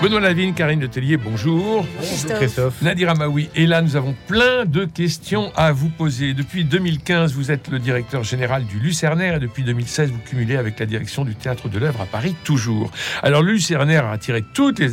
[0.00, 1.84] Benoît Lavigne, Karine Letellier, bonjour.
[1.98, 2.80] Bonjour Christophe.
[2.82, 3.50] Nadir Amaoui.
[3.56, 6.34] Et là, nous avons plein de questions à vous poser.
[6.34, 10.78] Depuis 2015, vous êtes le directeur général du Lucernaire et depuis 2016, vous cumulez avec
[10.78, 12.92] la direction du Théâtre de l'œuvre à Paris, toujours.
[13.24, 14.92] Alors, le Lucernaire a attiré toutes les,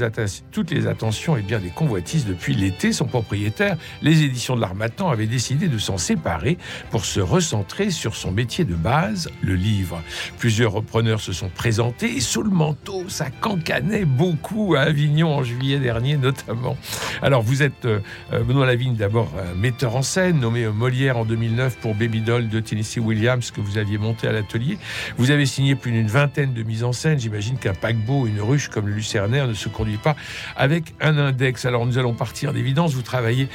[0.52, 2.91] toutes les attentions et bien des convoitises depuis l'été.
[2.91, 6.58] Son propriétaire, les éditions de l'Armatan, avait décidé de s'en séparer
[6.89, 10.02] pour se recentrer sur son métier de base, le livre.
[10.39, 15.44] Plusieurs repreneurs se sont présentés et sous le manteau, ça cancanait beaucoup à Avignon en
[15.44, 16.77] juillet dernier notamment.
[17.22, 17.99] Alors vous êtes euh,
[18.31, 22.48] euh, Benoît Lavigne d'abord euh, metteur en scène, nommé Molière en 2009 pour Baby Doll
[22.48, 24.77] de Tennessee Williams que vous aviez monté à l'atelier.
[25.17, 27.20] Vous avez signé plus d'une vingtaine de mises en scène.
[27.20, 30.16] J'imagine qu'un paquebot, une ruche comme le Lucernaire ne se conduit pas
[30.55, 31.66] avec un index.
[31.66, 32.94] Alors nous allons partir d'évidence.
[32.94, 33.50] Vous travaillez,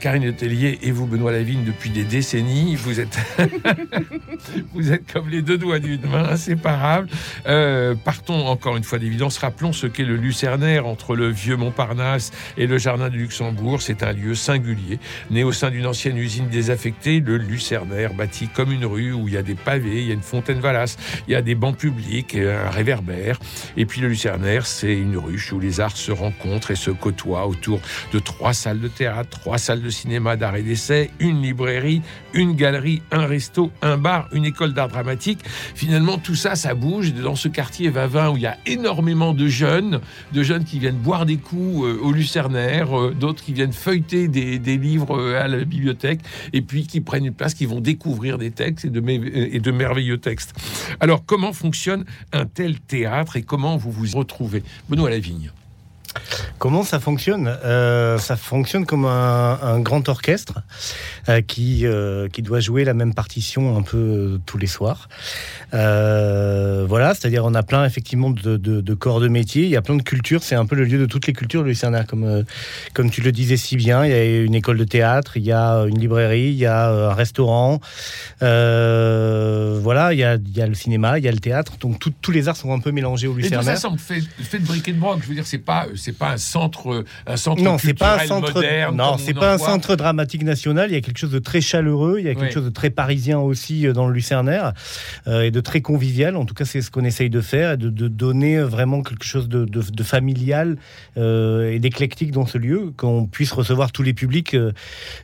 [0.00, 2.74] Karine Letellier et vous, Benoît Lavigne, depuis des décennies.
[2.74, 3.20] Vous êtes,
[4.74, 7.08] vous êtes comme les deux doigts d'une main, inséparables.
[8.04, 9.38] partons encore une fois d'évidence.
[9.38, 13.82] Rappelons ce qu'est le Lucernaire entre le vieux Montparnasse et le jardin du Luxembourg.
[13.82, 14.98] C'est un lieu singulier,
[15.30, 19.34] né au sein d'une ancienne usine désaffectée, le Lucernaire, bâti comme une rue où il
[19.34, 20.96] y a des pavés, il y a une fontaine valasse,
[21.28, 23.38] il y a des bancs publics, un réverbère.
[23.76, 27.46] Et puis le Lucernaire, c'est une ruche où les arts se rencontrent et se côtoient
[27.46, 27.80] autour
[28.12, 32.02] de trois salles de théâtre, trois salles de cinéma, d'art et d'essai, une librairie,
[32.34, 35.40] une galerie, un resto, un bar, une école d'art dramatique.
[35.74, 37.12] Finalement, tout ça, ça bouge.
[37.12, 40.00] Dans ce quartier Vavin où il y a énormément de jeunes,
[40.32, 44.28] de jeunes qui viennent boire des coups euh, au Lucernaire, euh, d'autres qui viennent feuilleter
[44.28, 46.20] des, livres euh, à la bibliothèque,
[46.52, 49.70] et puis qui prennent une place, qui vont découvrir des textes et de, et de
[49.70, 50.54] merveilleux textes.
[51.00, 54.62] Alors, comment fonctionne un tel théâtre et comment vous vous retrouvez?
[54.88, 55.50] Benoît Lavigne.
[56.58, 60.60] Comment ça fonctionne euh, Ça fonctionne comme un, grand orchestre
[61.28, 65.08] euh, qui, euh, qui doit jouer la même partition un peu tous les soirs.
[65.72, 70.02] voilà, c'est-à-dire on a plein effectivement de, corps de métier, il y a plein de
[70.02, 72.44] cultures, c'est un peu le lieu de toutes les cultures, le Lucernaire, comme,
[72.92, 74.04] comme tu le disais si bien.
[74.04, 76.90] Il y a une école de théâtre, il y a une librairie, il y a
[76.90, 77.80] un restaurant,
[78.40, 81.98] voilà, il y, a, il y a le cinéma, il y a le théâtre, donc
[81.98, 83.62] tous les arts sont un peu mélangés au Lucernaire.
[83.62, 85.86] Et tout ça semble fait, fait de briquet de broc, je veux dire, c'est pas
[86.02, 88.96] c'est pas un centre, un centre non, c'est pas un centre, moderne.
[88.96, 90.90] Non, c'est pas un centre dramatique national.
[90.90, 92.16] Il y a quelque chose de très chaleureux.
[92.18, 94.72] Il y a quelque chose de très parisien aussi euh, dans le Lucernaire
[95.28, 96.36] euh, et de très convivial.
[96.36, 99.48] En tout cas, c'est ce qu'on essaye de faire, de, de, donner vraiment quelque chose
[99.48, 100.76] de, de, familial
[101.16, 104.56] euh, et d'éclectique dans ce lieu, qu'on puisse recevoir tous les publics,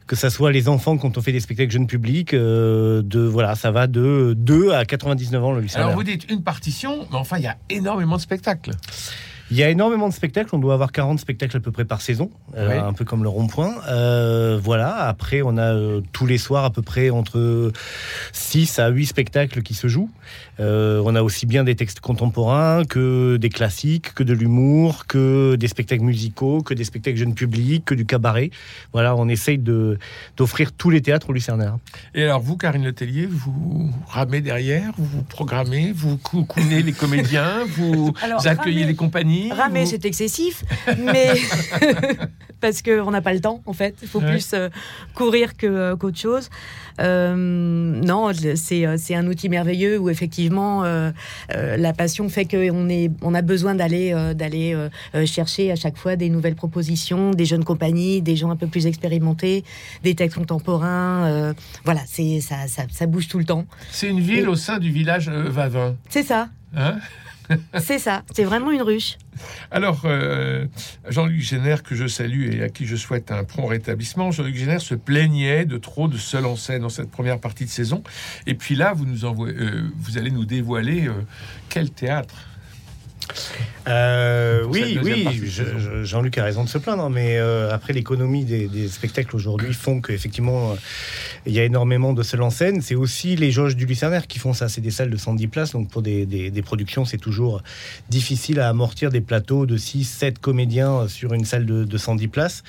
[0.07, 2.35] que ça soit les enfants quand on fait des spectacles jeunes publics.
[2.35, 5.89] de voilà, ça va de 2 à 99 ans le Lucernaire.
[5.89, 8.71] Alors vous dites une partition, mais enfin il y a énormément de spectacles.
[9.51, 10.55] Il y a énormément de spectacles.
[10.55, 13.29] On doit avoir 40 spectacles à peu près par saison, euh, un peu comme le
[13.29, 13.75] rond-point.
[13.89, 14.95] Euh, voilà.
[14.95, 17.73] Après, on a euh, tous les soirs à peu près entre
[18.33, 20.11] 6 à 8 spectacles qui se jouent.
[20.59, 25.69] on a aussi bien des textes contemporains que des classiques, que de l'humour, que des
[25.69, 28.51] spectacles musicaux, que des spectacles jeunes publics, que du cabaret.
[28.93, 29.99] Voilà, on essaye de
[30.37, 31.79] d'offrir tous les théâtres au Lucernaire.
[32.15, 38.13] Et alors, vous, Karine Letellier, vous ramez derrière, vous programmez, vous coucounez les comédiens, vous
[38.45, 40.65] accueillez les compagnies Ramer, c'est excessif,
[40.99, 41.35] mais
[42.61, 43.97] parce qu'on n'a pas le temps, en fait.
[44.03, 44.69] Il faut plus euh,
[45.15, 46.51] courir euh, qu'autre chose.
[47.01, 50.83] Euh, non, c'est un outil merveilleux où effectivement
[51.49, 52.89] la passion fait qu'on
[53.23, 54.77] on a besoin d'aller d'aller
[55.27, 58.87] chercher à chaque fois des nouvelles propositions, des jeunes compagnies, des gens un peu plus
[58.87, 59.65] expérimentés,
[60.03, 61.55] des textes contemporains.
[61.85, 63.65] voilà, c'est ça, ça, bouge tout le temps.
[63.91, 65.95] C'est une ville au sein du village Vavin.
[66.09, 66.49] C'est ça.
[66.77, 66.99] Hein?
[67.79, 69.17] c'est ça, c'est vraiment une ruche.
[69.71, 70.67] Alors, euh,
[71.09, 74.81] Jean-Luc Génère, que je salue et à qui je souhaite un prompt rétablissement, Jean-Luc Génère
[74.81, 78.03] se plaignait de trop de seul en scène dans cette première partie de saison.
[78.47, 81.13] Et puis là, vous, nous euh, allez nous dévoiler euh,
[81.69, 82.35] quel théâtre
[83.89, 85.27] euh, oui, oui,
[86.03, 90.77] Jean-Luc a raison de se plaindre, mais euh, après l'économie des, spectacles aujourd'hui font qu'effectivement
[91.47, 92.83] il y a énormément de seuls en scène.
[92.83, 94.69] C'est aussi les jauges du Lucernaire qui font ça.
[94.69, 97.63] C'est des salles de 110 places, donc pour des, productions, c'est toujours
[98.11, 102.63] difficile à amortir des plateaux de 6, 7 comédiens sur une salle de, 110 places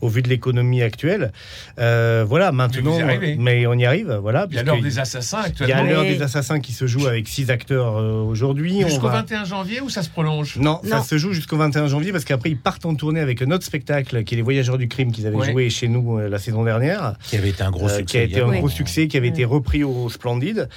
[0.00, 1.32] au vu de l'économie actuelle.
[1.78, 2.98] Euh, voilà, maintenant,
[3.38, 4.18] mais, on y arrive.
[4.20, 5.74] Voilà, il y a l'heure des assassins actuellement.
[5.74, 8.82] Il y a l'heure des assassins qui se joue avec 6 acteurs aujourd'hui.
[8.82, 12.24] Jusqu'au 21 janvier ou ça se prolonge non, ça se joue jusqu'au 21 janvier parce
[12.24, 15.12] qu'après ils partent en tournée avec un autre spectacle qui est Les Voyageurs du Crime
[15.12, 17.14] qu'ils avaient joué chez nous euh, la saison dernière.
[17.22, 18.04] Qui avait été un gros succès.
[18.04, 20.68] Qui a été un gros succès, qui avait été repris au Splendide.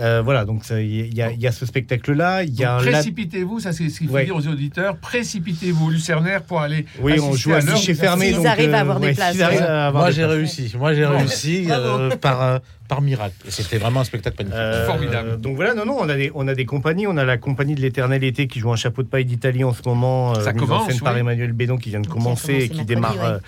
[0.00, 2.44] Euh, voilà, donc il y, a ce spectacle-là.
[2.44, 4.96] Il y a Précipitez-vous, ça c'est ce qu'il faut dire aux auditeurs.
[4.96, 6.86] Précipitez-vous, Lucernaire, pour aller.
[7.00, 8.30] Oui, on joue à guichet fermé.
[8.30, 9.36] Ils arrivent à avoir des places.
[9.92, 10.72] Moi j'ai réussi.
[10.78, 11.68] Moi j'ai réussi
[12.20, 13.34] par par miracle.
[13.46, 14.58] Et c'était vraiment un spectacle magnifique.
[14.58, 15.40] Euh, Formidable.
[15.40, 17.06] Donc voilà, non, non, on a des, on a des compagnies.
[17.06, 19.72] On a la compagnie de l'éternel été qui joue un chapeau de paille d'Italie en
[19.72, 20.34] ce moment.
[20.34, 21.16] Ça mise en commence, par.
[21.16, 23.38] Emmanuel Bédon qui vient de commencer et qui démarre, euh,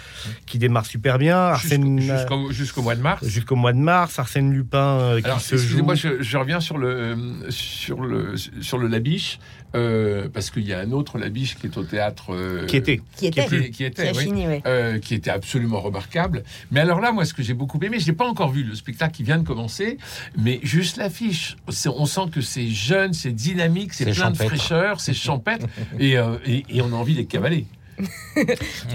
[0.47, 1.37] qui démarre super bien.
[1.39, 3.25] Arsène, Jusqu'au jusqu'au- jusqu'au mois de mars.
[3.27, 4.19] jusqu'au mois de mars.
[4.19, 5.63] Arsène Lupin euh, qui Alors, se joue.
[5.63, 7.17] excusez-moi, je, je reviens sur le, euh,
[7.51, 9.39] sur le, sur le Labiche,
[9.75, 12.33] euh, parce qu'il y a un autre Labiche qui est au théâtre.
[12.35, 13.01] euh, Qui était.
[13.17, 14.25] Qui était Qui, qui Qui était, a oui.
[14.25, 14.61] fini, oui.
[14.67, 16.43] Euh, qui était absolument remarquable.
[16.71, 18.75] Mais alors là, moi, ce que j'ai beaucoup aimé, je n'ai pas encore vu le
[18.75, 19.99] spectacle qui vient de commencer,
[20.37, 21.57] mais juste l'affiche,
[21.87, 25.67] on sent que c'est jeune, c'est dynamique, c'est plein de fraîcheur, c'est champêtre,
[25.99, 27.67] et, euh, et, et on a envie de les cavaler.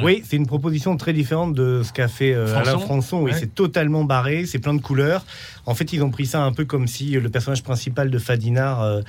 [0.03, 3.21] Oui, c'est une proposition très différente de ce qu'a fait euh, Alain Françon.
[3.21, 3.37] Oui, ouais.
[3.37, 5.25] c'est totalement barré, c'est plein de couleurs.
[5.65, 8.81] En fait, ils ont pris ça un peu comme si le personnage principal de Fadinard
[8.81, 9.01] euh,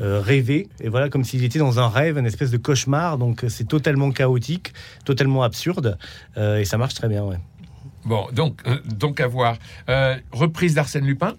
[0.00, 0.68] euh, rêvait.
[0.80, 3.18] Et voilà, comme s'il était dans un rêve, une espèce de cauchemar.
[3.18, 4.72] Donc, c'est totalement chaotique,
[5.04, 5.98] totalement absurde.
[6.36, 7.38] Et ça marche très bien, ouais.
[8.04, 9.56] Bon, donc, euh, donc à voir.
[9.88, 11.34] Euh, reprise d'Arsène Lupin.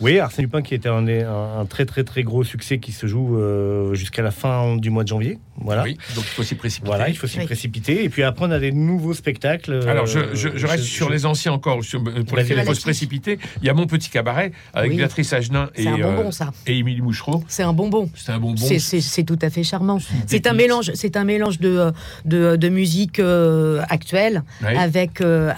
[0.00, 3.06] Oui, Arsène Lupin qui était un, un- un très très très gros succès qui se
[3.06, 5.38] joue euh, jusqu'à la fin du mois de janvier.
[5.56, 5.82] Voilà.
[5.84, 6.86] Oui, donc il faut s'y précipiter.
[6.88, 7.46] Voilà, il faut s'y Oui.
[7.46, 8.04] précipiter.
[8.04, 9.80] Et puis après, on a des nouveaux spectacles.
[9.88, 12.82] Alors, je, je- je reste sur les anciens encore, sur- pour lesquels il faut se
[12.82, 13.38] précipiter.
[13.62, 14.96] Il y a Mon Petit Cabaret avec Oui.
[14.98, 16.52] Béatrice Agenin et, C'est un bonbon, euh, ça.
[16.66, 17.42] et Émilie Mouchereau.
[17.48, 18.10] C'est un bonbon.
[18.14, 18.56] C'est un bonbon.
[18.56, 19.98] C'est- C'est c'est tout à fait charmant.
[20.26, 21.92] C'est un mélange, c'est un mélange de
[22.24, 25.52] de, de musique euh, actuelle avec euh,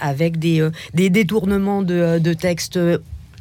[0.45, 2.79] euh, des détournements de, de textes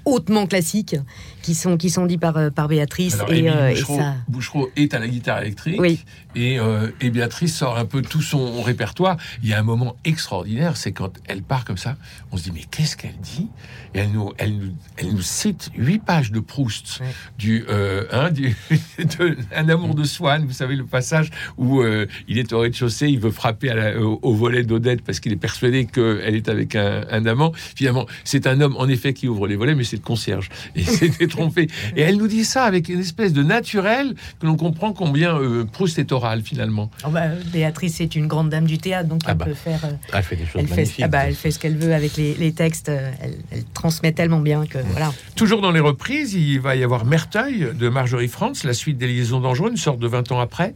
[0.07, 0.97] hautement classiques
[1.43, 4.15] qui sont qui sont dits par euh, par Béatrice Alors, et, euh, et Bouchereau, ça.
[4.29, 6.01] Bouchereau est à la guitare électrique Oui.
[6.35, 9.17] et, euh, et Béatrice sort un peu tout son répertoire.
[9.43, 11.97] Il y a un moment extraordinaire, c'est quand elle part comme ça,
[12.33, 13.49] on se dit mais qu'est-ce qu'elle dit?
[13.95, 17.07] Et elle nous, elle, nous, elle nous cite huit pages de Proust, Ouais.
[17.39, 18.57] du, euh, hein, du
[19.19, 23.09] de, Un amour de Swann, vous savez le passage où euh, il est au rez-de-chaussée,
[23.09, 26.49] il veut frapper à la- au, au volet d'Odette parce qu'il est persuadé qu'elle est
[26.49, 27.53] avec un, un amant.
[27.75, 30.49] Finalement, c'est un homme en effet qui ouvre les volets, mais c'est le concierge.
[30.75, 31.69] Et il s'était trompé.
[31.97, 35.65] Et elle nous dit ça avec une espèce de naturel que l'on comprend combien euh,
[35.65, 36.91] Proust est oral finalement.
[37.07, 39.45] Oh bah, Béatrice est une grande dame du théâtre, donc Ah elle bah.
[39.47, 39.85] peut faire.
[39.85, 41.05] euh, Elle fait des choses elle fait, magnifiques.
[41.05, 42.89] ah bah, elle fait ce qu'elle veut avec les, les textes.
[42.89, 45.13] euh, Elle, elle transmet tellement bien que voilà.
[45.35, 49.07] Toujours dans les reprises, il va y avoir Merteuil de Marjorie Frantz, la suite des
[49.09, 50.75] liaisons dangereuses, une sorte de 20 ans après.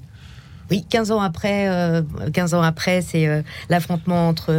[0.70, 2.02] Oui, 15 ans après, euh,
[2.32, 4.52] 15 ans après, c'est l'affrontement entre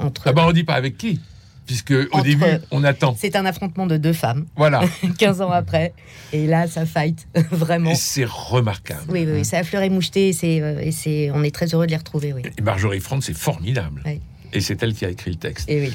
[0.00, 0.22] entre.
[0.26, 1.20] Ah bah on dit pas avec qui,
[1.68, 3.14] puisque au début on attend.
[3.16, 4.80] C'est un affrontement de deux femmes, Voilà.
[5.18, 5.92] 15 ans après.
[6.32, 7.94] Et là, ça fight, vraiment.
[7.94, 9.02] C'est remarquable.
[9.10, 11.66] Oui, oui, oui, ça a fleuré moucheté et, c'est, euh, et c'est, on est très
[11.66, 12.42] heureux de les retrouver, oui.
[12.56, 14.02] Et Marjorie Frantz, c'est formidable.
[14.04, 14.20] Oui.
[14.52, 15.68] Et c'est elle qui a écrit le texte.
[15.70, 15.92] Et oui.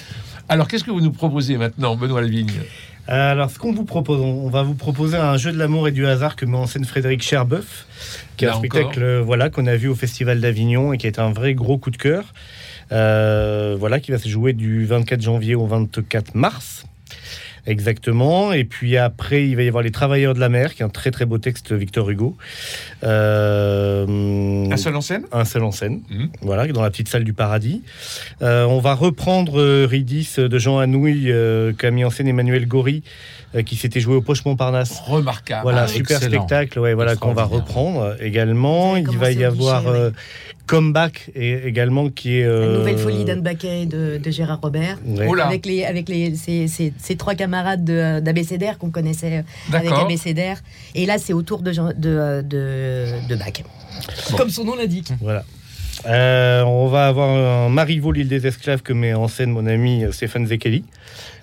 [0.47, 2.51] Alors qu'est-ce que vous nous proposez maintenant, Benoît Lavigne?
[3.07, 6.05] Alors, ce qu'on vous propose, on va vous proposer un jeu de l'amour et du
[6.05, 7.85] hasard que met en scène Frédéric Cherboeuf,
[8.37, 11.09] qui est un spectacle euh, voilà, qu'on a vu au Festival d'Avignon et qui a
[11.09, 12.33] été un vrai gros coup de cœur.
[12.91, 16.85] Euh, voilà, qui va se jouer du 24 janvier au 24 mars.
[17.65, 18.51] Exactement.
[18.51, 20.89] Et puis après, il va y avoir Les Travailleurs de la mer, qui est un
[20.89, 22.35] très très beau texte de Victor Hugo.
[23.03, 25.23] Euh, Un seul en scène?
[25.31, 26.29] Un seul en scène, Mhm.
[26.41, 27.81] voilà, dans la petite salle du paradis.
[28.41, 32.67] Euh, on va reprendre euh, Ridis de Jean Anouilh, euh, qu'a mis en scène Emmanuel
[32.67, 33.01] Gori,
[33.55, 34.99] euh, qui s'était joué au Poche Montparnasse.
[35.05, 35.61] Remarquable.
[35.63, 36.45] Voilà, Ah, super excellent.
[36.45, 38.97] spectacle, ouais, voilà, qu'on va reprendre également.
[38.97, 40.09] Il va y avoir euh,
[40.65, 42.43] Comeback et, également qui est.
[42.43, 44.97] La euh, nouvelle folie d'Anne Baquet et de, de Gérard Robert.
[45.05, 45.41] ouais.
[45.41, 49.91] Avec, les, avec les, ces, ces- ces trois camarades de- d'ABCDR qu'on connaissait euh, avec.
[49.91, 50.57] ABCDR.
[50.95, 53.51] Et là, c'est autour de, Jean- de, euh, de, de Bach.
[54.31, 54.37] Bon.
[54.37, 55.09] Comme son nom l'indique.
[55.21, 55.43] Voilà.
[56.05, 60.03] Euh, on va avoir un Marivaux, l'île des esclaves, que met en scène mon ami
[60.03, 60.83] euh, Stéphane Zekeli.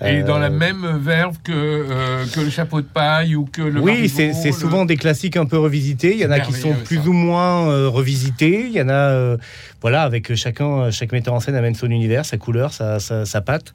[0.02, 3.62] Et Euh, dans la même verve que, euh, que le chapeau de paille ou que
[3.62, 6.12] le oui, c'est le- souvent des classiques un peu revisités.
[6.14, 7.08] Il y en a qui sont plus ça.
[7.08, 8.66] ou moins revisités.
[8.66, 9.36] Il y en a,
[9.80, 13.40] voilà, avec chacun, chaque metteur en scène amène son univers, sa couleur, sa, sa, sa
[13.40, 13.72] patte.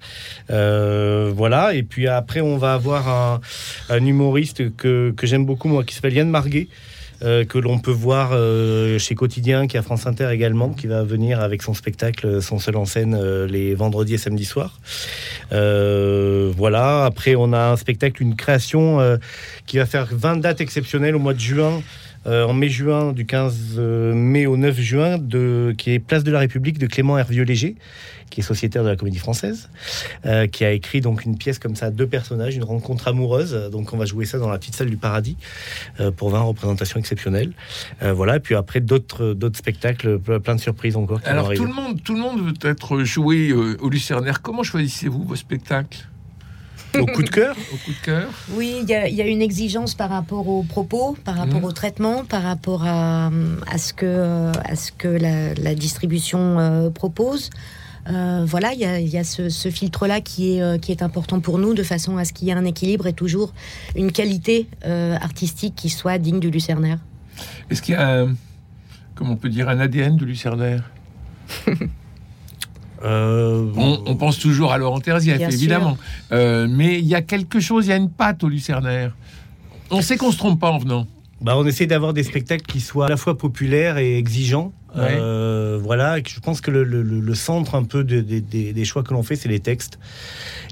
[0.50, 1.74] Voilà.
[1.74, 3.42] Et puis après, on va avoir un,
[3.90, 6.68] un humoriste que, que j'aime beaucoup, moi, qui s'appelle Yann Marguet.
[7.24, 10.88] Euh, que l'on peut voir euh, chez Quotidien, qui est à France Inter également, qui
[10.88, 14.80] va venir avec son spectacle, son seul en scène, euh, les vendredis et samedis soirs.
[15.52, 17.06] Voilà.
[17.06, 19.00] Après, on a un spectacle, une création
[19.66, 21.82] qui va faire 20 dates exceptionnelles au mois de juin.
[22.26, 26.40] Euh, en mai-juin, du 15 mai au 9 juin, de, qui est Place de la
[26.40, 27.76] République de Clément Hervieux-Léger,
[28.32, 29.70] qui est sociétaire de la Comédie Française,
[30.26, 33.70] euh, qui a écrit donc une pièce comme ça, deux personnages, une rencontre amoureuse.
[33.72, 35.38] Donc on va jouer ça dans la petite salle du Paradis
[36.00, 37.52] euh, pour 20 représentations exceptionnelles.
[38.02, 41.22] Euh, voilà, et puis après d'autres d'autres spectacles, ple- plein de surprises encore.
[41.22, 44.42] Qui Alors tout le monde, tout le monde veut être joué euh, au Lucernaire.
[44.42, 46.08] Comment choisissez-vous vos spectacles?
[47.00, 47.56] Au coup de cœur.
[47.74, 50.48] Au coup de cœur Oui, il y, a- il y a une exigence par rapport
[50.48, 51.66] aux propos, par rapport Mhm.
[51.66, 53.30] au traitement, par rapport à,
[53.70, 57.50] à ce que, à ce que la, la distribution euh, propose.
[58.08, 61.02] Euh, voilà, il y a, y a ce, ce filtre-là qui est, euh, qui est
[61.02, 63.52] important pour nous, de façon à ce qu'il y ait un équilibre et toujours
[63.96, 67.00] une qualité euh, artistique qui soit digne du Lucernaire.
[67.70, 68.36] Est-ce qu'il y a, un,
[69.16, 70.84] comment on peut dire, un ADN de Lucernaire?
[73.06, 75.98] Euh, on, on pense toujours à Laurent Terzieff, évidemment.
[76.32, 79.16] Euh, mais il y a quelque chose, il y a une patte au Lucernaire.
[79.92, 81.06] On sait qu'on se trompe pas en venant.
[81.42, 84.74] Bah, on essaie d'avoir des spectacles qui soient à la fois populaires et exigeants.
[84.98, 89.24] Euh, voilà, je pense que le, centre un peu de- de- des- choix que l'on
[89.24, 90.00] fait, c'est les textes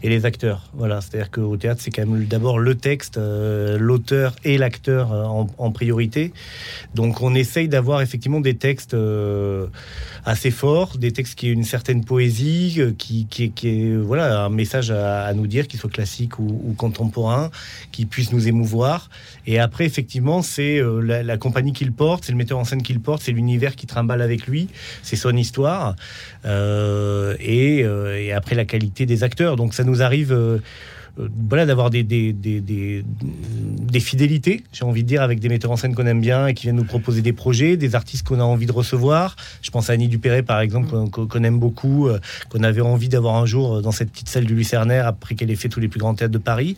[0.02, 0.70] et les acteurs.
[0.74, 5.46] Voilà, c'est-à-dire qu'au théâtre, c'est quand même d'abord le texte, euh, l'auteur et l'acteur euh,
[5.58, 6.32] en, priorité.
[6.94, 8.96] Donc, on essaye d'avoir effectivement des textes
[10.26, 14.50] assez forts, des textes qui aient une certaine poésie, qui, qui, qui est voilà un
[14.50, 17.50] message à, nous dire, qu'il soit classique ou, ou contemporain,
[17.92, 19.10] qui puisse nous émouvoir.
[19.48, 23.00] Et après, effectivement, c'est la, la compagnie qu'il porte, c'est le metteur en scène qu'il
[23.00, 24.68] porte, c'est l'univers qui trimballe avec lui,
[25.02, 25.96] c'est son histoire,
[26.46, 29.56] euh, et, euh, et après la qualité des acteurs.
[29.56, 30.32] Donc ça nous arrive.
[30.32, 30.60] euh,
[31.16, 35.70] voilà, d'avoir des, des, des, des, des fidélités, j'ai envie de dire, avec des metteurs
[35.70, 38.40] en scène qu'on aime bien et qui viennent nous proposer des projets, des artistes qu'on
[38.40, 39.36] a envie de recevoir.
[39.62, 42.10] Je pense à Annie Dupéret, par exemple, qu'on- qu'on aime beaucoup,
[42.50, 45.56] qu'on avait envie d'avoir un jour dans cette petite salle du Lucernaire après qu'elle ait
[45.56, 46.78] fait tous les plus grands théâtres de Paris.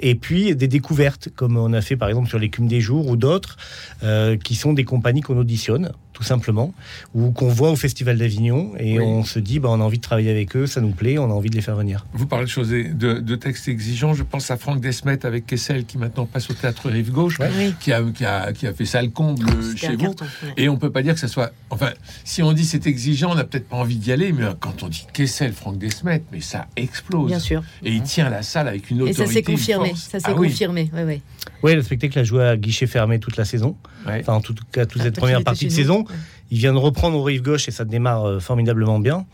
[0.00, 3.16] Et puis des découvertes, comme on a fait par exemple sur l'écume des jours ou
[3.18, 3.58] d'autres,
[4.02, 6.72] euh, qui sont des compagnies qu'on auditionne, tout simplement,
[7.14, 9.04] ou qu'on voit au Festival d'Avignon et Oui.
[9.04, 11.24] on se dit, bah, on a envie de travailler avec eux, ça nous plaît, on
[11.24, 12.06] a envie de les faire venir.
[12.14, 14.14] Vous parlez de choses de, de textes exigeants.
[14.14, 17.74] Je pense à Franck Desmet avec Kessel qui maintenant passe au théâtre Rive Gauche, Oui.
[17.80, 20.02] qui, a, qui, a, qui a fait ça le comble C'était chez vous.
[20.04, 20.52] carton, ouais.
[20.56, 21.52] Et on peut pas dire que ça soit.
[21.70, 21.90] Enfin,
[22.24, 24.88] si on dit c'est exigeant, on n'a peut-être pas envie d'y aller, mais quand on
[24.88, 27.26] dit Kessel, Franck Desmet, mais ça explose.
[27.28, 27.62] Bien sûr.
[27.82, 29.26] Et il tient la salle avec une Et autorité.
[29.26, 29.92] ça s'est confirmé.
[29.96, 30.48] Ça s'est Ah oui.
[30.48, 30.90] confirmé.
[30.94, 31.20] Ouais, ouais.
[31.64, 34.20] Oui, le spectacle a joué à guichet fermé toute la saison, Ouais.
[34.20, 36.03] enfin en tout cas toute Ah, cette première partie de nous.
[36.50, 39.26] Il vient de reprendre au rive gauche et ça démarre euh, formidablement bien.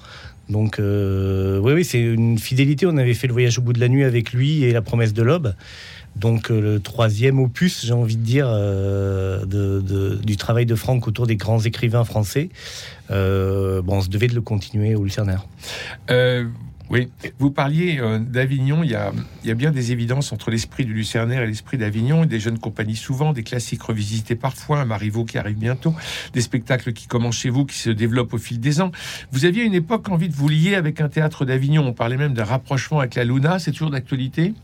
[0.49, 2.87] Donc, euh, oui, oui, c'est une fidélité.
[2.87, 5.13] On avait fait le voyage au bout de la nuit avec lui et la promesse
[5.13, 5.55] de l'aube.
[6.17, 8.49] Donc, euh, le troisième opus, j'ai envie de dire,
[10.25, 12.49] du travail de Franck autour des grands écrivains français.
[13.09, 15.47] Bon, on se devait de le continuer au Lucernaire.
[16.91, 18.83] Oui, vous parliez euh, d'Avignon.
[18.83, 22.25] Il y, a, bien des évidences entre l'esprit du Lucernaire et l'esprit d'Avignon.
[22.25, 25.95] Des jeunes compagnies souvent, des classiques revisités parfois, un Marivaux qui arrive bientôt,
[26.33, 28.91] des spectacles qui commencent chez vous, qui se développent au fil des ans.
[29.31, 31.87] Vous aviez une époque envie de vous lier avec un théâtre d'Avignon.
[31.87, 33.61] On parlait même d'un rapprochement avec la Luna.
[33.61, 34.55] C'est toujours d'actualité?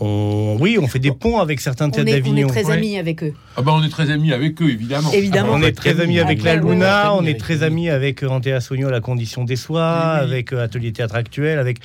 [0.00, 2.48] On, oui, on fait des ponts avec certains théâtres est, on est d'Avignon.
[2.48, 2.72] très Ouais.
[2.74, 3.34] amis avec eux.
[3.56, 5.12] ah ben, On est très amis avec eux, évidemment.
[5.12, 5.52] Évidemment.
[5.54, 8.28] On est très amis avec la Après, ouais, Luna, on est très amis avec euh,
[8.28, 10.30] Antea Sogno, La Condition des Soies, Oui, oui.
[10.32, 11.78] avec euh, Atelier Théâtre Actuel, avec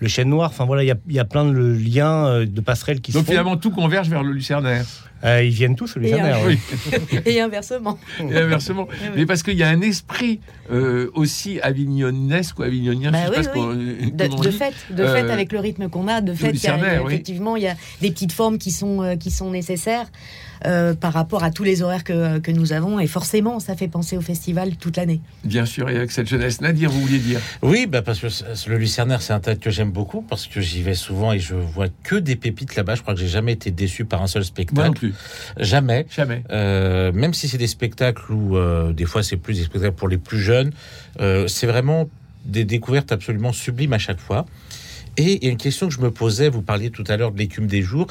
[0.00, 0.50] le Chêne Noir.
[0.50, 3.12] Enfin voilà, il y a- il y, a plein de liens, euh, de passerelles qui
[3.12, 3.32] Donc se font.
[3.32, 4.84] finalement, tout converge vers le Lucernaire.
[5.24, 6.38] Euh, ils viennent tous au Lucernaire.
[6.38, 6.58] Et, oui.
[6.92, 7.98] Oui, Et inversement.
[8.20, 8.86] et inversement.
[8.90, 9.08] oui.
[9.16, 10.40] Mais parce qu'il y a un esprit
[10.70, 14.12] euh, aussi avignonesque ou avignonien, Bah je sais oui, pas ce oui.
[14.28, 16.66] qu'on- De, fait, de Euh, fait, avec le rythme qu'on a, de fait, il y
[16.66, 17.12] a- Lucernaire, oui.
[17.14, 20.06] effectivement, il y a des petites formes qui sont, euh, qui sont nécessaires
[20.66, 22.98] euh, par rapport à tous les horaires que, que nous avons.
[22.98, 25.20] Et forcément, ça fait penser au festival toute l'année.
[25.44, 26.60] Bien sûr, et avec cette jeunesse.
[26.62, 27.40] Nadir, vous vouliez dire?
[27.62, 28.26] Oui, bah parce que
[28.70, 31.54] le Lucernaire, c'est un théâtre que j'aime beaucoup parce que j'y vais souvent et je
[31.54, 32.94] vois que des pépites là-bas.
[32.94, 34.44] Je crois que j'ai jamais été déçu par un seul Moi
[34.86, 35.12] non spectacle.
[35.58, 36.06] Jamais.
[36.10, 36.42] jamais.
[36.50, 40.08] Euh, même si c'est des spectacles où euh, des fois c'est plus des spectacles pour
[40.08, 40.72] les plus jeunes,
[41.20, 42.08] euh, c'est vraiment
[42.44, 44.46] des découvertes absolument sublimes à chaque fois.
[45.16, 47.30] Et il y a une question que je me posais, vous parliez tout à l'heure
[47.30, 48.08] de l'écume des jours.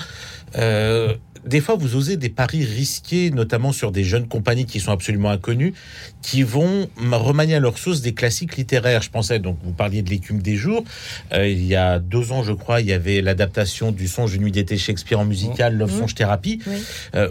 [1.46, 5.30] Des fois, vous osez des paris risqués, notamment sur des jeunes compagnies qui sont absolument
[5.30, 5.74] inconnues,
[6.22, 9.02] qui vont remanier à leur sauce des classiques littéraires.
[9.02, 10.84] Je pensais, donc, vous parliez de l'écume des jours.
[11.34, 14.44] Euh, il y a deux ans, je crois, il y avait l'adaptation du Songe d'une
[14.44, 16.00] nuit d'été Shakespeare en musical, Love Mmh.
[16.00, 16.60] Songe Thérapie.
[16.66, 16.78] Oui.
[17.16, 17.30] Euh,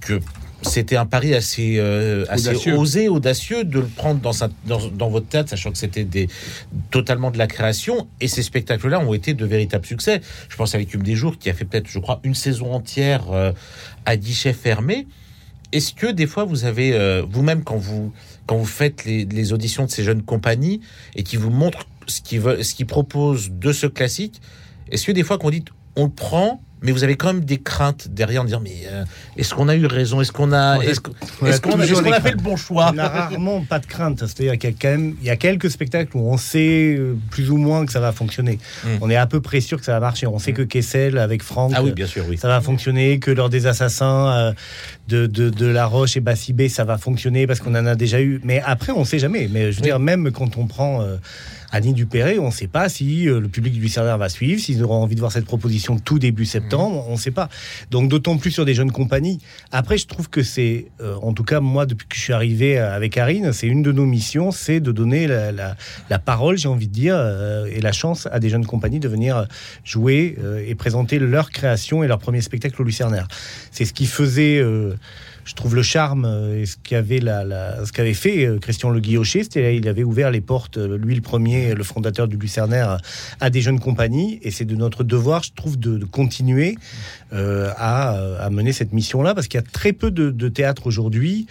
[0.00, 0.20] que
[0.62, 2.76] c'était un pari assez, euh, assez Audacieux.
[2.78, 6.28] osé, audacieux de le prendre dans, sa- dans, dans votre théâtre, sachant que c'était des,
[6.90, 8.08] totalement de la création.
[8.20, 10.20] Et ces spectacles-là ont été de véritables succès.
[10.48, 13.30] Je pense à l'écume des jours qui a fait peut-être, je crois, une saison entière
[13.32, 13.52] euh,
[14.06, 15.06] à guichet fermé.
[15.72, 18.12] Est-ce que des fois vous avez euh, vous-même quand vous
[18.46, 20.80] quand vous faites les, les auditions de ces jeunes compagnies
[21.16, 24.40] et qui vous montrent ce qu'ils veulent, ce qu'ils proposent de ce classique,
[24.90, 25.64] est-ce que des fois qu'on dit
[25.96, 29.04] on le prend, mais vous avez quand même des craintes derrière en disant mais euh,
[29.36, 32.88] est-ce qu'on a eu raison, est-ce qu'on a, est-ce qu'on a fait le bon choix?
[32.90, 34.18] On n'a rarement pas de crainte.
[34.20, 37.16] C'est-à-dire qu'il y a quand même il y a quelques spectacles où on sait euh,
[37.30, 38.58] plus ou moins que ça va fonctionner.
[38.84, 38.88] Mm.
[39.00, 40.26] On est à peu près sûr que ça va marcher.
[40.26, 42.36] On sait que Kessel avec Franck, Ah oui, bien sûr, oui.
[42.36, 44.52] ça va fonctionner, que lors des assassins euh,
[45.08, 48.20] de, de, de La Roche et Bassibé, ça va fonctionner parce qu'on en a déjà
[48.20, 48.40] eu.
[48.44, 49.48] Mais après, on sait jamais.
[49.50, 49.88] Mais je veux Oui.
[49.88, 51.16] dire, même quand on prend euh,
[51.72, 55.02] Annie Dupéré, on ne sait pas si le public du Lucernaire va suivre, s'ils auront
[55.02, 57.48] envie de voir cette proposition tout début septembre, on ne sait pas.
[57.90, 59.38] Donc d'autant plus sur des jeunes compagnies.
[59.70, 60.86] Après, je trouve que c'est,
[61.22, 64.04] en tout cas moi, depuis que je suis arrivé avec Arine, c'est une de nos
[64.04, 67.16] missions, c'est de donner la, parole, j'ai envie de dire,
[67.74, 69.46] et la chance à des jeunes compagnies de venir
[69.82, 73.28] jouer et présenter leur création et leur premier spectacle au Lucernaire.
[73.70, 74.62] C'est ce qui faisait
[75.44, 79.00] je trouve le charme euh, et ce qu'avait la, ce qu'avait fait euh, Christian Le
[79.00, 82.98] Guillocher, c'était il avait ouvert les portes, euh, lui le premier, le fondateur du Lucernaire,
[83.40, 86.76] à des jeunes compagnies, et c'est de notre devoir, je trouve, de, continuer
[87.32, 91.46] à, mener cette mission-là, parce qu'il y a très peu de, théâtre aujourd'hui.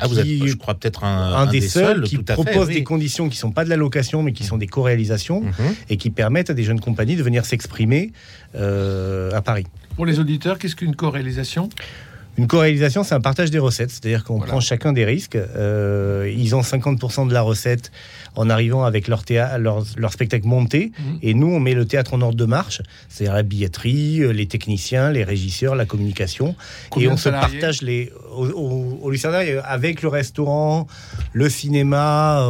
[0.00, 3.40] Ah, vous êtes, je crois, peut-être un, des, seuls, qui propose des conditions qui ne
[3.40, 5.74] sont pas de la location, mais qui sont des co-réalisations, mhm.
[5.90, 8.12] et qui permettent à des jeunes compagnies de venir s'exprimer
[8.54, 9.66] à Paris.
[9.96, 11.68] Pour les auditeurs, qu'est-ce qu'une co-réalisation?
[12.38, 15.36] Une co-réalisation, c'est un partage des recettes, c'est-à-dire qu'on prend chacun des risques.
[15.36, 17.92] Euh, ils ont 50% de la recette
[18.36, 21.18] en arrivant avec leur, théâtre, leur, spectacle monté, mhm.
[21.22, 24.46] et nous, on met le théâtre en ordre de marche, c'est-à-dire la billetterie, euh, les
[24.46, 26.56] techniciens, les régisseurs, la communication,
[26.98, 29.12] et on se partage les au, au,
[29.64, 30.86] avec le restaurant,
[31.32, 32.48] le cinéma,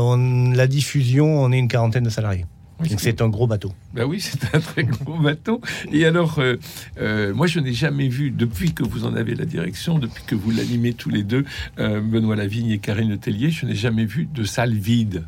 [0.55, 2.47] la diffusion, on est une quarantaine de salariés.
[2.91, 3.73] Donc c'est un gros bateau.
[3.95, 5.61] Ben oui, c'est un très gros bateau.
[5.93, 6.57] Et alors, euh,
[7.01, 10.35] euh, moi, je n'ai jamais vu, depuis que vous en avez la direction, depuis que
[10.35, 11.45] vous l'animez tous les deux,
[11.79, 15.25] euh, Benoît Lavigne et Karine Letellier, je n'ai jamais vu de salle vide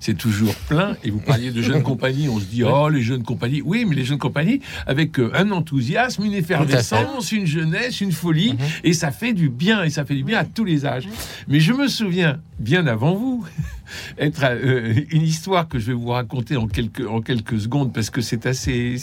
[0.00, 0.96] c'est toujours plein.
[1.04, 3.62] Et vous parliez de jeunes compagnies, on se dit, oh, les jeunes compagnies.
[3.62, 8.58] Oui, mais les jeunes compagnies, avec un enthousiasme, une effervescence, une jeunesse, une folie, mhm.
[8.84, 11.08] et ça fait du bien, et ça fait du bien à tous les âges.
[11.48, 13.46] Mais je me souviens, bien avant vous,
[14.18, 18.10] être euh, une histoire que je vais vous raconter en quelques, en quelques secondes parce
[18.10, 18.96] que c'est assez,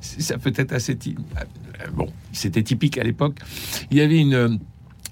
[0.00, 3.36] ça peut être assez, euh, bon, c'était typique à l'époque.
[3.90, 4.58] Il y avait une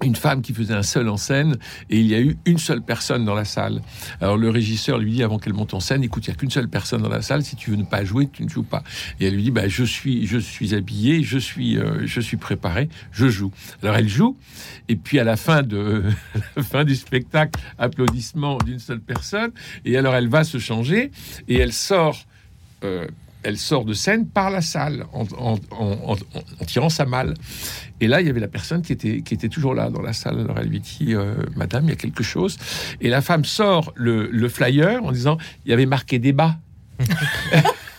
[0.02, 1.56] une femme qui faisait un seul en scène
[1.88, 3.82] et il y a eu une seule personne dans la salle.
[4.20, 6.50] Alors le régisseur lui dit avant qu'elle monte en scène, écoute, il n'y a qu'une
[6.50, 7.42] seule personne dans la salle.
[7.42, 8.82] Si tu veux ne pas jouer, tu ne joues pas.
[9.18, 12.36] Et elle lui dit, bah je suis, je suis habillé, je suis, euh, je suis
[12.36, 13.52] préparé, je joue.
[13.82, 14.36] Alors elle joue
[14.88, 16.04] et puis à la fin de
[16.56, 19.52] la fin du spectacle, applaudissement d'une seule personne.
[19.84, 21.10] Et alors elle va se changer
[21.48, 22.24] et elle sort.
[22.84, 23.06] Euh,
[23.42, 25.24] elle sort de scène par la salle en,
[25.70, 26.16] en,
[26.66, 27.34] tirant sa malle.
[28.00, 30.12] Et là, il y avait la personne qui était, qui était toujours là dans la
[30.12, 30.40] salle.
[30.40, 32.58] Alors elle lui dit euh, Madame, il y a quelque chose.
[33.00, 36.56] Et la femme sort le, le flyer en disant Il y avait marqué débat.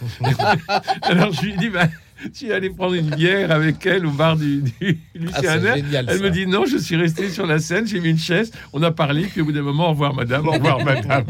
[1.04, 1.88] Alors je lui dis bah,
[2.34, 5.00] tu allé prendre une bière avec elle au bar du, du
[5.34, 8.52] ah, elle me dit non, je suis resté sur la scène, j'ai mis une chaise,
[8.74, 11.26] on a parlé, puis au bout d'un moment, au revoir madame, au revoir madame.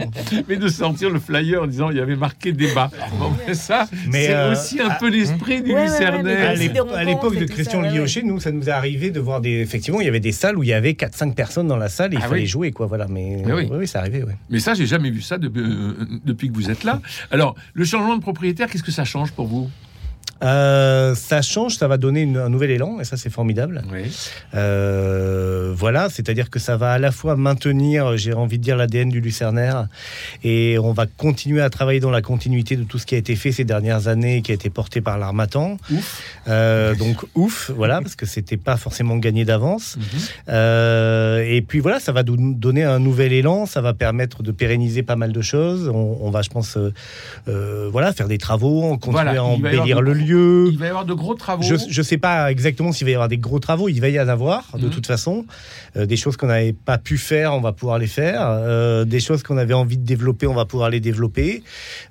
[0.48, 2.90] mais de sortir le flyer en disant il y avait marqué débat.
[3.20, 6.52] Bon, ça, c'est euh, aussi un peu l'esprit du Lucernaire.
[6.96, 9.62] à l'époque de Christian Guillochet, nous, ça nous est arrivé de voir des.
[9.62, 12.14] Effectivement, il y avait des salles où il y avait 4-5 personnes dans la salle
[12.14, 12.88] et il ah fallait jouer, quoi.
[12.88, 13.08] Voilà.
[13.10, 14.24] Mais, oui, oui ça arrivait.
[14.50, 15.94] Mais ça, j'ai jamais vu ça euh,
[16.26, 17.02] depuis que vous êtes là.
[17.32, 19.70] Alors, le changement de propriétaire, qu'est-ce que ça change pour vous?
[20.44, 23.84] Euh, ça change, ça va donner un nouvel élan, et ça c'est formidable.
[24.56, 29.10] Euh, voilà, c'est-à-dire que ça va à la fois maintenir, j'ai envie de dire, l'ADN
[29.10, 29.88] du Lucernaire,
[30.44, 33.36] et on va continuer à travailler dans la continuité de tout ce qui a été
[33.36, 35.78] fait ces dernières années, qui a été porté par l'Armatan.
[36.48, 39.98] Euh, donc ouf, voilà, parce que c'était pas forcément gagné d'avance.
[39.98, 41.42] Mhm.
[41.46, 45.04] et puis voilà, ça va nous donner un nouvel élan, ça va permettre de pérenniser
[45.04, 45.90] pas mal de choses.
[45.94, 46.78] On, va, je pense,
[47.46, 51.36] voilà, faire des travaux, continuer à embellir le lieu il va y avoir de gros
[51.36, 51.64] travaux.
[51.64, 53.90] Je ne sais pas exactement s'il va y avoir des gros travaux.
[53.90, 54.90] Il va y en avoir, de mhm.
[54.92, 55.46] toute façon.
[55.98, 58.42] Euh, des choses qu'on n'avait pas pu faire, on va pouvoir les faire.
[58.42, 61.64] Euh, des choses qu'on avait envie de développer, on va pouvoir les développer.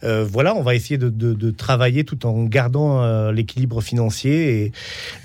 [0.05, 4.73] Euh, voilà, on va essayer de, travailler tout en gardant l'équilibre financier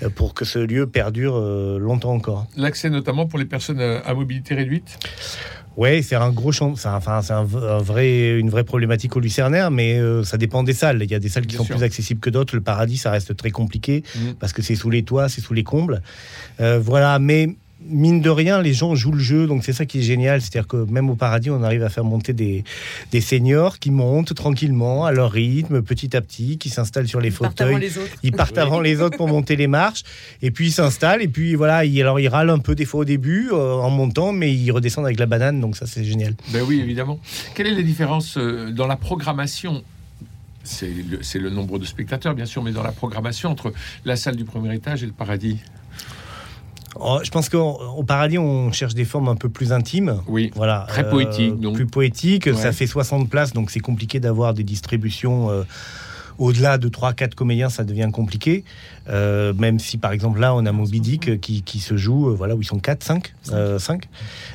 [0.02, 1.38] et, pour que ce lieu perdure
[1.78, 2.46] longtemps encore.
[2.56, 4.98] L'accès notamment pour les personnes à mobilité réduite?
[5.76, 6.74] Oui, c'est un gros champ.
[6.76, 10.72] C'est enfin, c'est un, vrai, une vraie problématique au Lucernaire, mais euh, ça dépend des
[10.72, 11.02] salles.
[11.02, 12.54] Il y a des salles qui sont plus accessibles que d'autres.
[12.54, 14.32] Le paradis, ça reste très compliqué mmh.
[14.40, 16.02] parce que c'est sous les toits, c'est sous les combles.
[16.60, 19.98] Euh, voilà, mais mine de rien, les gens jouent le jeu, donc c'est ça qui
[19.98, 20.40] est génial.
[20.40, 22.64] C'est-à-dire que même au paradis, on arrive à faire monter des,
[23.12, 27.30] des seniors qui montent tranquillement à leur rythme, petit à petit, qui s'installent sur les
[27.30, 27.90] fauteuils.
[28.22, 30.02] Ils partent avant les autres pour monter les marches,
[30.42, 33.00] et puis ils s'installent, et puis voilà, ils, alors ils râlent un peu des fois
[33.00, 36.34] au début euh, en montant, mais ils redescendent avec la banane, donc ça c'est génial.
[36.52, 37.20] Ben oui, évidemment.
[37.54, 39.84] Quelle est la différence euh, dans la programmation?
[40.64, 43.72] C'est le, le nombre de spectateurs, bien sûr, mais dans la programmation entre
[44.04, 45.58] la salle du premier étage et le paradis
[47.00, 50.20] Oh, je pense qu'au paradis, on cherche des formes un peu plus intimes.
[50.26, 50.50] Oui.
[50.54, 50.84] Voilà.
[50.88, 51.54] Très poétique.
[51.62, 52.52] Euh, plus poétique.
[52.54, 55.50] Ça fait 60 places, donc c'est compliqué d'avoir des distributions.
[55.50, 55.62] Euh,
[56.38, 58.64] au-delà de 3-4 comédiens, ça devient compliqué.
[59.08, 62.34] Euh, même si, par exemple, là, on a Moby Dick qui, qui se joue, euh,
[62.34, 63.34] voilà, où ils sont 4, 5,
[63.78, 64.08] 5.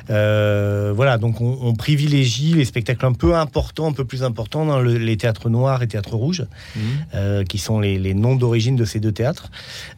[0.08, 4.80] voilà, donc on, on, privilégie les spectacles un peu importants, un peu plus importants dans
[4.80, 6.44] le, les théâtres noirs et théâtres rouges,
[6.76, 7.44] mmh.
[7.48, 9.50] qui sont les, les noms d'origine de ces deux théâtres.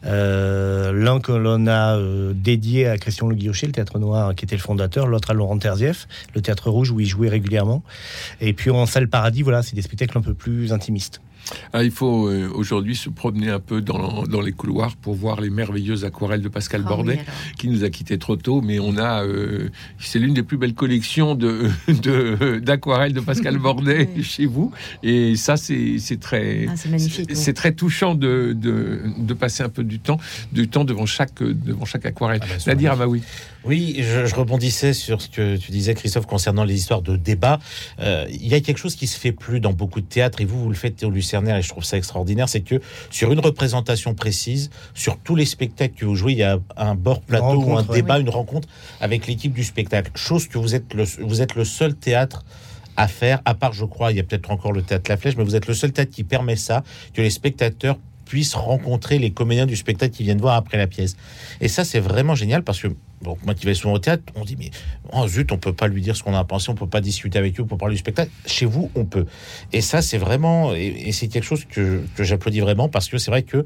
[0.03, 1.99] L'un que l'on a
[2.33, 5.57] dédié à Christian Le Guillocher, le théâtre noir, qui était le fondateur, l'autre à Laurent
[5.57, 7.83] Terzieff, le théâtre rouge où il jouait régulièrement.
[8.41, 11.21] Et puis en salle Paradis, voilà, c'est des spectacles un peu plus intimistes.
[11.73, 15.41] Ah, il faut euh, aujourd'hui se promener un peu dans, dans, les couloirs pour voir
[15.41, 17.19] les merveilleuses aquarelles de Pascal oh, Bordet,
[17.57, 20.73] qui nous a quittés trop tôt, mais on a, euh, c'est l'une des plus belles
[20.73, 21.69] collections de,
[22.59, 24.71] d'aquarelles de, Pascal Bordet chez vous,
[25.03, 29.83] et ça c'est, très, ah, c'est, c'est très touchant de, de, de, passer un peu
[29.83, 30.19] du temps,
[30.51, 32.41] du temps devant chaque, devant chaque aquarelle.
[32.43, 33.21] Ah, bah, dire oui.
[33.65, 37.59] Oui, je, je, rebondissais sur ce que tu disais, Christophe, concernant les histoires de débat.
[37.99, 40.45] Euh, il y a quelque chose qui se fait plus dans beaucoup de théâtres, et
[40.45, 41.09] vous, vous le faites au
[41.43, 45.95] Et je trouve ça extraordinaire, c'est que sur une représentation précise, sur tous les spectacles
[45.95, 48.67] que vous jouez, il y a un bord plateau ou un débat, une rencontre
[49.01, 50.11] avec l'équipe du spectacle.
[50.15, 52.43] Chose que vous êtes le, vous êtes le seul théâtre
[52.97, 55.35] à faire, à part, je crois, il y a peut-être encore le théâtre La Flèche,
[55.37, 59.31] mais vous êtes le seul théâtre qui permet ça, que les spectateurs puissent rencontrer les
[59.31, 61.15] comédiens du spectacle qui viennent voir après la pièce.
[61.61, 62.87] Et ça, c'est vraiment génial parce que,
[63.21, 64.71] bon, moi qui vais souvent au théâtre, on dit, mais
[65.13, 67.37] oh, zut, on peut pas lui dire ce qu'on a pensé, on peut pas discuter
[67.37, 68.31] avec eux pour parler du spectacle.
[68.45, 69.25] Chez vous, on peut.
[69.71, 73.43] Et ça, c'est vraiment, et, c'est quelque chose que, j'applaudis vraiment parce que c'est vrai
[73.43, 73.65] que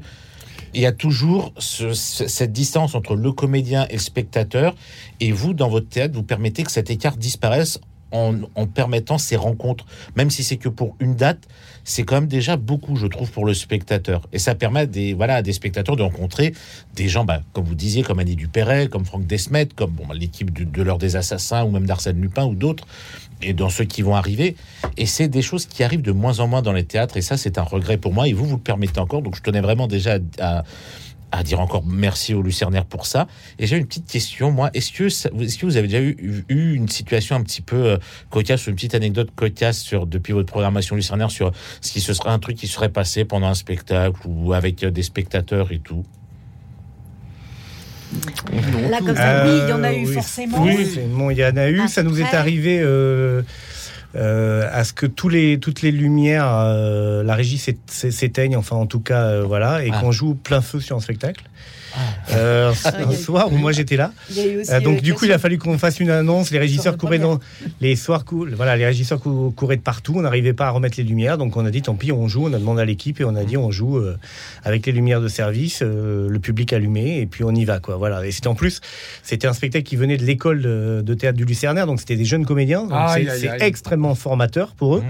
[0.72, 4.76] il y a toujours ce, cette distance entre le comédien et le spectateur.
[5.18, 7.80] Et vous, dans votre théâtre, vous permettez que cet écart disparaisse
[8.12, 11.48] en, permettant ces rencontres, même si c'est que pour une date,
[11.84, 14.26] c'est quand même déjà beaucoup, je trouve, pour le spectateur.
[14.32, 16.54] Et ça permet des, voilà, des spectateurs de rencontrer
[16.94, 20.14] des gens, bah, comme vous disiez, comme Annie Dupéret, comme Franck Desmet, comme bon, bah,
[20.14, 22.86] l'équipe de, l'heure des assassins ou même d'Arsène Lupin ou d'autres,
[23.42, 24.56] et dans ceux qui vont arriver.
[24.96, 27.16] Et c'est des choses qui arrivent de moins en moins dans les théâtres.
[27.16, 28.28] Et ça, c'est un regret pour moi.
[28.28, 29.22] Et vous, vous le permettez encore.
[29.22, 30.62] Donc, je tenais vraiment déjà à à
[31.42, 33.26] dire encore merci au Lucernaire pour ça.
[33.58, 34.70] Et j'ai une petite question, moi.
[34.74, 37.96] Est-ce que, est que vous avez déjà eu, eu, une situation un petit peu euh,
[38.30, 42.30] cocasse, une petite anecdote cocasse sur, depuis votre programmation Lucernaire sur ce qui se serait
[42.30, 46.04] un truc qui serait passé pendant un spectacle ou avec euh, des spectateurs et tout?
[48.90, 50.62] Là, comme ça, oui, il y en a eu oui, forcément.
[50.62, 50.98] Oui,
[51.30, 51.86] il y en a eu.
[51.88, 52.80] Ça nous est arrivé.
[52.82, 53.42] Euh,
[54.16, 54.49] euh,
[54.80, 59.00] à ce que tous les, toutes les lumières, euh, la régie s'éteigne, enfin en tout
[59.00, 60.00] cas, euh, voilà, et ah.
[60.00, 61.44] qu'on joue plein feu sur un spectacle.
[61.94, 62.32] Ah.
[62.32, 64.12] Euh, un soir où moi j'étais là.
[64.36, 66.50] Euh, donc du coup, il a fallu qu'on fasse une annonce.
[66.50, 67.40] Les régisseurs couraient dans
[67.80, 68.24] les soirs,
[68.54, 70.14] voilà, les régisseurs couraient de partout.
[70.16, 72.46] On n'arrivait pas à remettre les lumières, donc on a dit tant pis, on joue.
[72.48, 74.16] On a demandé à l'équipe et on a dit on joue euh,
[74.64, 77.96] avec les lumières de service, le public allumé et puis on y va quoi.
[77.96, 78.24] Voilà.
[78.26, 78.80] Et c'était en plus,
[79.22, 82.46] c'était un spectacle qui venait de l'école de, théâtre du Lucernaire, donc c'était des jeunes
[82.46, 82.86] comédiens.
[83.16, 85.02] C'est extrêmement formateur pour eux.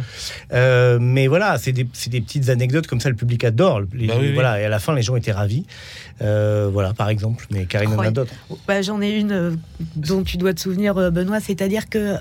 [0.53, 0.99] Mmh.
[1.01, 3.09] mais voilà, c'est des, des, petites anecdotes comme ça.
[3.09, 3.83] Le public adore.
[3.93, 5.65] Les, bah voilà, et à la fin, les gens étaient ravis.
[6.23, 7.47] Euh, voilà, par exemple.
[7.51, 8.33] Mais Karine en a d'autres.
[8.67, 9.51] Bah, J'en ai une euh,
[9.97, 11.41] dont tu dois te souvenir, euh, Benoît.
[11.41, 12.17] C'est-à-dire que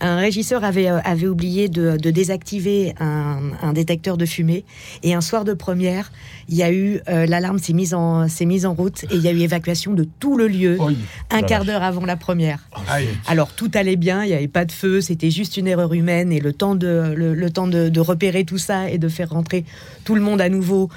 [0.00, 4.64] un régisseur avait, avait oublié de, désactiver un, détecteur de fumée.
[5.02, 6.10] Et un soir de première,
[6.48, 9.32] il y a eu l'alarme s'est mise en mise en route et il y a
[9.32, 10.78] eu évacuation de tout le lieu
[11.30, 12.68] un quart d'heure avant la première.
[13.26, 16.32] Alors tout allait bien, il n'y avait pas de feu, c'était juste une erreur humaine
[16.32, 19.64] et le temps de le, temps de, de, repérer tout ça et de faire rentrer
[20.04, 20.88] tout le monde à nouveau.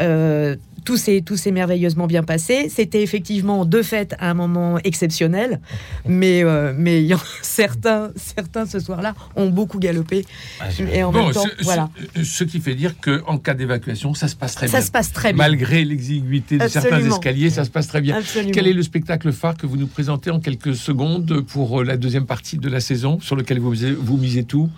[0.00, 2.68] Euh, tout s'est tout s'est merveilleusement bien passé.
[2.68, 5.60] C'était effectivement de fait un moment exceptionnel,
[6.06, 7.06] mais euh, mais
[7.42, 10.24] certains certains ce soir-là ont beaucoup galopé
[10.60, 11.90] ah, et en même temps voilà.
[12.22, 14.80] Ce qui fait dire que en cas d'évacuation, ça se passe très ça bien.
[14.80, 15.42] Ça se passe très bien.
[15.42, 18.20] Malgré l'exiguïté de certains escaliers, ça se passe très bien.
[18.52, 21.96] Quel est le spectacle phare que vous nous présentez en quelques secondes pour euh, la
[21.96, 24.70] deuxième partie de la saison sur lequel vous vous misez tout?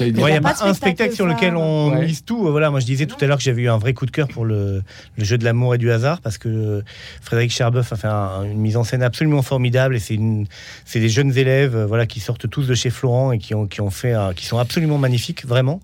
[0.00, 2.50] Il n'y a, pas un spectacle sur lequel on mise tout.
[2.50, 4.28] Voilà, moi je disais tout à l'heure que j'avais eu un vrai coup de cœur
[4.28, 4.82] pour le,
[5.16, 6.82] le jeu de l'amour et du hasard parce que
[7.22, 10.18] Frédéric Cherboeuf a fait une mise en scène absolument formidable et c'est
[10.84, 13.66] c'est des jeunes élèves euh, voilà qui sortent tous de chez Florent et qui ont
[13.66, 15.80] qui ont fait qui sont absolument magnifiques vraiment.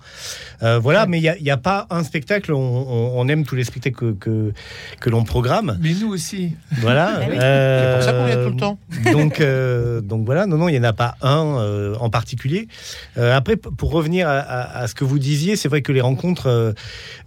[0.62, 2.52] Euh, voilà, mais il n'y a, a, pas un spectacle.
[2.52, 4.52] On, on, aime tous les spectacles que que,
[5.00, 5.76] que l'on programme.
[5.80, 6.52] Mais nous aussi.
[6.80, 7.20] Voilà.
[7.32, 8.78] Eh euh, c'est pour ça qu'on vient tout le temps.
[9.12, 9.42] Donc
[10.06, 12.68] donc voilà, non non, il n'y en a pas un en particulier.
[13.16, 16.72] après pour revenir à, ce que vous disiez, c'est vrai que les rencontres euh,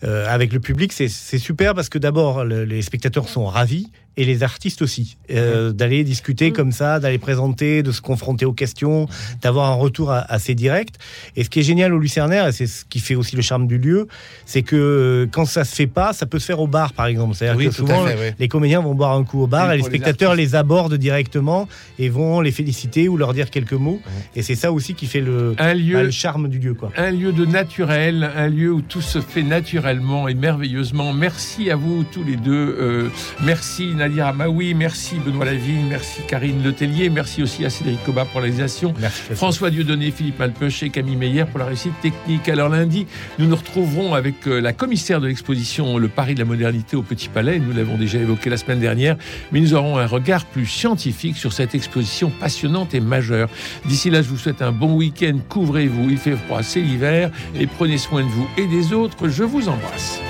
[0.05, 4.43] euh, avec le public, c'est super parce que d'abord, les spectateurs sont ravis et les
[4.43, 5.17] artistes aussi.
[5.31, 9.07] Euh, d'aller discuter comme ça, d'aller présenter, de se confronter aux questions,
[9.41, 10.95] d'avoir un retour assez direct.
[11.35, 13.67] Et ce qui est génial au Lucernaire, et c'est ce qui fait aussi le charme
[13.67, 14.07] du lieu,
[14.45, 17.07] c'est que euh, quand ça se fait pas, ça peut se faire au bar par
[17.07, 17.35] exemple.
[17.35, 18.05] C'est-à-dire que souvent
[18.39, 21.67] les comédiens vont boire un coup au bar et, les spectateurs les, abordent directement
[21.99, 23.99] et vont les féliciter ou leur dire quelques mots.
[24.35, 26.73] Et c'est ça aussi qui fait le, un lieu, bah, le charme du lieu.
[26.73, 26.91] Quoi.
[26.97, 31.13] Un lieu de naturel, un lieu où tout se fait naturellement et merveilleusement.
[31.13, 32.75] Merci à vous tous les deux.
[32.79, 33.09] Euh,
[33.43, 38.39] merci Nadia Amaoui, merci Benoît Lavigne, merci Karine Letellier, merci aussi à Cédric Coba pour
[38.39, 38.93] la réalisation,
[39.33, 42.47] François Dieudonné, Philippe Malpeuch et Camille Meyer pour la réussite technique.
[42.47, 43.07] Alors lundi,
[43.39, 47.01] nous nous retrouverons avec euh, la commissaire de l'exposition Le Paris de la modernité au
[47.01, 47.57] Petit Palais.
[47.57, 49.17] Nous l'avons déjà évoqué la semaine dernière,
[49.51, 53.49] mais nous aurons un regard plus scientifique sur cette exposition passionnante et majeure.
[53.85, 55.39] D'ici là, je vous souhaite un bon week-end.
[55.49, 59.29] Couvrez-vous, il fait froid, c'est l'hiver, et prenez soin de vous et des autres.
[59.29, 60.21] Je vous embrasse.